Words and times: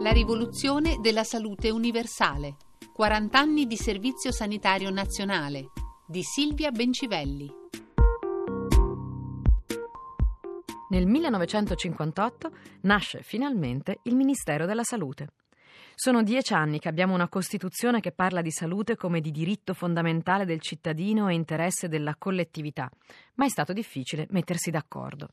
La 0.00 0.12
rivoluzione 0.12 0.96
della 0.98 1.24
salute 1.24 1.68
universale. 1.68 2.56
40 2.94 3.38
anni 3.38 3.66
di 3.66 3.76
servizio 3.76 4.32
sanitario 4.32 4.88
nazionale 4.88 5.72
di 6.06 6.22
Silvia 6.22 6.70
Bencivelli. 6.70 7.52
Nel 10.88 11.06
1958 11.06 12.50
nasce 12.80 13.20
finalmente 13.22 13.98
il 14.04 14.16
Ministero 14.16 14.64
della 14.64 14.84
Salute. 14.84 15.34
Sono 15.94 16.22
dieci 16.22 16.54
anni 16.54 16.78
che 16.78 16.88
abbiamo 16.88 17.12
una 17.12 17.28
Costituzione 17.28 18.00
che 18.00 18.12
parla 18.12 18.40
di 18.40 18.50
salute 18.50 18.96
come 18.96 19.20
di 19.20 19.30
diritto 19.30 19.74
fondamentale 19.74 20.46
del 20.46 20.62
cittadino 20.62 21.28
e 21.28 21.34
interesse 21.34 21.88
della 21.88 22.16
collettività, 22.16 22.90
ma 23.34 23.44
è 23.44 23.50
stato 23.50 23.74
difficile 23.74 24.26
mettersi 24.30 24.70
d'accordo. 24.70 25.28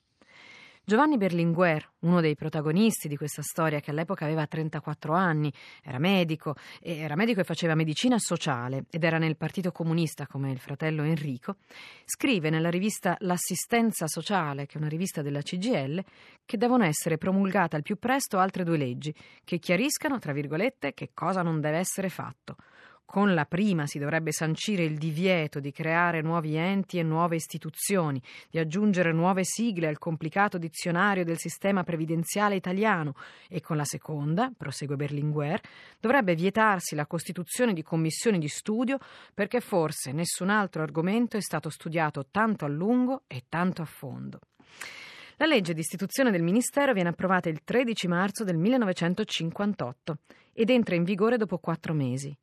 Giovanni 0.89 1.17
Berlinguer, 1.17 1.85
uno 2.03 2.21
dei 2.21 2.35
protagonisti 2.35 3.09
di 3.09 3.17
questa 3.17 3.41
storia 3.41 3.81
che 3.81 3.91
all'epoca 3.91 4.23
aveva 4.23 4.47
34 4.47 5.13
anni, 5.13 5.51
era 5.83 5.99
medico, 5.99 6.55
era 6.79 7.17
medico 7.17 7.41
e 7.41 7.43
faceva 7.43 7.75
medicina 7.75 8.17
sociale 8.17 8.85
ed 8.89 9.03
era 9.03 9.17
nel 9.17 9.35
Partito 9.35 9.73
Comunista 9.73 10.27
come 10.27 10.49
il 10.49 10.59
fratello 10.59 11.03
Enrico, 11.03 11.57
scrive 12.05 12.49
nella 12.49 12.69
rivista 12.69 13.17
L'assistenza 13.19 14.07
sociale, 14.07 14.65
che 14.65 14.75
è 14.75 14.77
una 14.77 14.87
rivista 14.87 15.21
della 15.21 15.41
CGL, 15.41 16.01
che 16.45 16.55
devono 16.55 16.85
essere 16.85 17.17
promulgate 17.17 17.75
al 17.75 17.81
più 17.81 17.97
presto 17.99 18.37
altre 18.37 18.63
due 18.63 18.77
leggi 18.77 19.13
che 19.43 19.59
chiariscano, 19.59 20.19
tra 20.19 20.31
virgolette, 20.31 20.93
che 20.93 21.09
cosa 21.13 21.41
non 21.41 21.59
deve 21.59 21.79
essere 21.79 22.07
fatto 22.07 22.55
con 23.07 23.33
la 23.33 23.45
prima 23.45 23.87
si 23.87 23.99
dovrebbe 23.99 24.33
sancire 24.33 24.83
il 24.83 24.97
divieto 24.97 25.61
di 25.61 25.71
creare 25.71 26.21
nuovi 26.21 26.57
enti 26.57 26.99
e 26.99 27.03
nuove 27.03 27.37
istituzioni, 27.37 28.21
di 28.49 28.59
aggiungere 28.59 29.13
nuove 29.13 29.45
sigle 29.45 29.87
al 29.87 29.97
complicato 29.97 30.57
dizionario 30.57 31.23
del 31.23 31.37
sistema 31.37 31.83
previdenziale 31.83 32.55
italiano 32.55 33.15
e 33.47 33.61
con 33.61 33.77
la 33.77 33.85
seconda, 33.85 34.51
prosegue 34.55 34.97
Berlinguer, 34.97 35.61
dovrebbe 36.01 36.35
vietarsi 36.35 36.95
la 36.95 37.07
costituzione 37.07 37.71
di 37.71 37.81
commissioni 37.81 38.39
di 38.39 38.49
studio 38.49 38.97
perché 39.33 39.61
forse 39.61 40.11
nessun 40.11 40.49
altro 40.49 40.83
argomento 40.83 41.37
è 41.37 41.41
stato 41.41 41.69
studiato 41.69 42.27
tanto 42.29 42.65
a 42.65 42.67
lungo 42.67 43.23
e 43.25 43.45
tanto 43.47 43.81
a 43.81 43.85
fondo. 43.85 44.39
La 45.37 45.45
legge 45.45 45.73
di 45.73 45.79
istituzione 45.79 46.29
del 46.29 46.43
Ministero 46.43 46.91
viene 46.91 47.09
approvata 47.09 47.47
il 47.47 47.63
13 47.63 48.07
marzo 48.09 48.43
del 48.43 48.57
1958 48.57 50.17
ed 50.51 50.69
entra 50.69 50.95
in 50.95 51.05
vigore 51.05 51.37
dopo 51.37 51.57
quattro 51.59 51.93
mesi. 51.93 52.37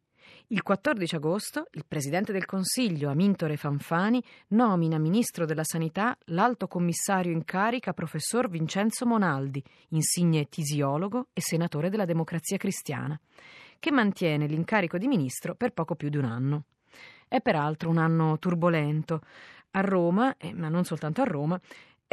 Il 0.49 0.63
14 0.63 1.17
agosto 1.17 1.69
il 1.73 1.85
Presidente 1.87 2.33
del 2.33 2.45
Consiglio, 2.45 3.11
Amintore 3.11 3.57
Fanfani, 3.57 4.23
nomina 4.49 4.99
Ministro 4.99 5.45
della 5.47 5.65
Sanità 5.65 6.17
l'Alto 6.27 6.69
Commissario 6.69 7.33
in 7.33 7.45
carica 7.45 7.93
Professor 7.93 8.49
Vincenzo 8.49 9.07
Monaldi, 9.07 9.63
insigne 9.89 10.49
tisiologo 10.49 11.29
e 11.33 11.41
senatore 11.41 11.91
della 11.91 12.05
Democrazia 12.05 12.57
Cristiana, 12.57 13.19
che 13.79 13.91
mantiene 13.91 14.47
l'incarico 14.47 14.99
di 14.99 15.07
Ministro 15.07 15.55
per 15.55 15.73
poco 15.73 15.95
più 15.95 16.09
di 16.09 16.17
un 16.17 16.25
anno. 16.25 16.65
È 17.27 17.41
peraltro 17.41 17.91
un 17.91 17.99
anno 17.99 18.39
turbolento. 18.39 19.21
A 19.73 19.81
Roma, 19.81 20.37
eh, 20.37 20.53
ma 20.53 20.69
non 20.69 20.85
soltanto 20.85 21.21
a 21.21 21.25
Roma, 21.25 21.61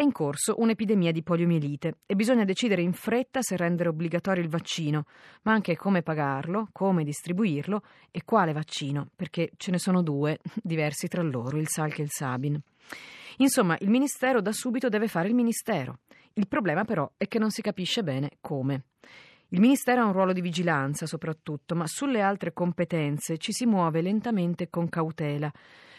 è 0.02 0.04
in 0.04 0.12
corso 0.12 0.56
un'epidemia 0.58 1.12
di 1.12 1.22
poliomielite 1.22 2.00
e 2.08 2.16
bisogna 2.16 2.44
decidere 2.44 2.82
in 2.82 2.92
fretta 2.92 3.42
se 3.42 3.56
rendere 3.56 3.90
obbligatorio 3.90 4.42
il 4.42 4.50
vaccino, 4.50 5.06
ma 5.44 5.54
anche 5.54 5.78
come 5.78 6.02
pagarlo, 6.02 6.70
come 6.72 7.04
distribuirlo 7.04 7.84
e 8.10 8.24
quale 8.26 8.52
vaccino, 8.52 9.10
perché 9.16 9.52
ce 9.58 9.70
ne 9.70 9.78
sono 9.78 10.02
due, 10.02 10.40
diversi 10.62 11.08
tra 11.08 11.22
loro, 11.22 11.58
il 11.58 11.68
Salk 11.68 12.00
e 12.00 12.04
il 12.04 12.10
Sabin. 12.10 12.60
Insomma, 13.38 13.78
il 13.80 13.90
Ministero 13.90 14.42
da 14.42 14.52
subito 14.52 14.90
deve 14.90 15.08
fare 15.08 15.28
il 15.28 15.36
Ministero. 15.36 16.00
Il 16.34 16.48
problema 16.48 16.84
però 16.84 17.10
è 17.16 17.28
che 17.28 17.38
non 17.38 17.52
si 17.52 17.62
capisce 17.62 18.02
bene 18.02 18.32
come. 18.42 18.86
Il 19.54 19.60
Ministero 19.60 20.02
ha 20.02 20.06
un 20.06 20.14
ruolo 20.14 20.32
di 20.32 20.40
vigilanza 20.40 21.06
soprattutto, 21.06 21.76
ma 21.76 21.86
sulle 21.86 22.22
altre 22.22 22.54
competenze 22.54 23.38
ci 23.38 23.52
si 23.52 23.66
muove 23.66 24.02
lentamente 24.02 24.64
e 24.64 24.70
con 24.70 24.88
cautela. 24.88 25.52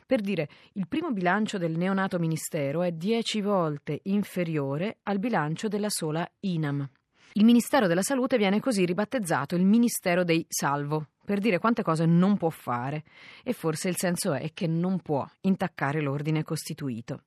Per 0.07 0.23
dire, 0.23 0.49
il 0.73 0.89
primo 0.89 1.11
bilancio 1.11 1.59
del 1.59 1.77
neonato 1.77 2.19
Ministero 2.19 2.81
è 2.81 2.93
dieci 2.93 3.43
volte 3.43 4.01
inferiore 4.05 5.01
al 5.03 5.19
bilancio 5.19 5.69
della 5.69 5.91
sola 5.91 6.27
INAM. 6.41 6.89
Il 7.35 7.45
Ministero 7.45 7.87
della 7.87 8.01
Salute 8.01 8.39
viene 8.39 8.59
così 8.59 8.87
ribattezzato 8.87 9.55
il 9.55 9.67
Ministero 9.67 10.25
dei 10.25 10.47
Salvo, 10.49 11.09
per 11.23 11.39
dire 11.39 11.59
quante 11.59 11.83
cose 11.83 12.07
non 12.07 12.39
può 12.39 12.49
fare, 12.49 13.05
e 13.45 13.53
forse 13.53 13.91
il 13.91 13.99
senso 13.99 14.33
è 14.33 14.55
che 14.55 14.67
non 14.67 15.01
può 15.01 15.27
intaccare 15.43 16.01
l'ordine 16.01 16.43
costituito. 16.43 17.25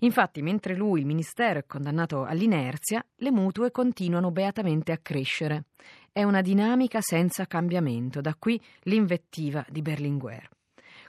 Infatti, 0.00 0.42
mentre 0.42 0.76
lui, 0.76 1.00
il 1.00 1.06
Ministero, 1.06 1.58
è 1.58 1.66
condannato 1.66 2.24
all'inerzia, 2.24 3.04
le 3.16 3.30
mutue 3.30 3.70
continuano 3.70 4.30
beatamente 4.30 4.92
a 4.92 4.98
crescere. 4.98 5.64
È 6.12 6.22
una 6.22 6.40
dinamica 6.40 7.00
senza 7.00 7.46
cambiamento, 7.46 8.20
da 8.20 8.34
qui 8.38 8.60
l'invettiva 8.82 9.64
di 9.68 9.82
Berlinguer. 9.82 10.48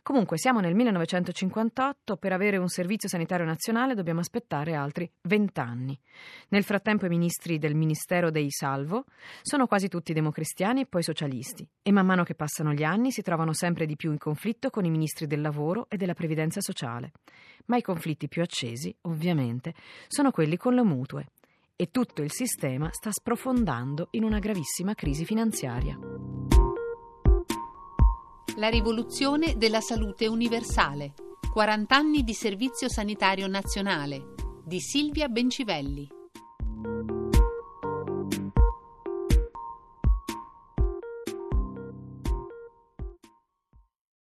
Comunque 0.09 0.39
siamo 0.39 0.59
nel 0.59 0.73
1958, 0.73 2.17
per 2.17 2.33
avere 2.33 2.57
un 2.57 2.67
servizio 2.67 3.07
sanitario 3.07 3.45
nazionale 3.45 3.93
dobbiamo 3.93 4.21
aspettare 4.21 4.73
altri 4.73 5.07
vent'anni. 5.21 5.95
Nel 6.47 6.63
frattempo 6.63 7.05
i 7.05 7.09
ministri 7.09 7.59
del 7.59 7.75
Ministero 7.75 8.31
dei 8.31 8.49
Salvo 8.49 9.05
sono 9.43 9.67
quasi 9.67 9.87
tutti 9.87 10.11
democristiani 10.11 10.81
e 10.81 10.85
poi 10.87 11.03
socialisti 11.03 11.63
e 11.83 11.91
man 11.91 12.07
mano 12.07 12.23
che 12.23 12.33
passano 12.33 12.73
gli 12.73 12.81
anni 12.81 13.11
si 13.11 13.21
trovano 13.21 13.53
sempre 13.53 13.85
di 13.85 13.95
più 13.95 14.09
in 14.11 14.17
conflitto 14.17 14.71
con 14.71 14.83
i 14.83 14.89
ministri 14.89 15.27
del 15.27 15.41
lavoro 15.41 15.85
e 15.87 15.95
della 15.95 16.15
previdenza 16.15 16.59
sociale. 16.59 17.11
Ma 17.65 17.77
i 17.77 17.83
conflitti 17.83 18.27
più 18.27 18.41
accesi, 18.41 18.91
ovviamente, 19.01 19.75
sono 20.07 20.31
quelli 20.31 20.57
con 20.57 20.73
le 20.73 20.81
mutue 20.81 21.27
e 21.75 21.91
tutto 21.91 22.23
il 22.23 22.31
sistema 22.31 22.89
sta 22.91 23.11
sprofondando 23.11 24.07
in 24.13 24.23
una 24.23 24.39
gravissima 24.39 24.95
crisi 24.95 25.23
finanziaria. 25.23 26.08
La 28.55 28.69
rivoluzione 28.69 29.55
della 29.57 29.79
salute 29.79 30.27
universale. 30.27 31.13
40 31.53 31.95
anni 31.95 32.23
di 32.23 32.33
servizio 32.33 32.89
sanitario 32.89 33.47
nazionale 33.47 34.33
di 34.63 34.79
Silvia 34.79 35.27
Bencivelli. 35.27 36.18